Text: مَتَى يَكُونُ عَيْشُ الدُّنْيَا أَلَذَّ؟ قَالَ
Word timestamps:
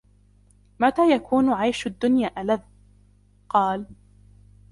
مَتَى 0.79 1.11
يَكُونُ 1.11 1.49
عَيْشُ 1.53 1.87
الدُّنْيَا 1.87 2.41
أَلَذَّ؟ 2.41 2.59
قَالَ 3.49 3.85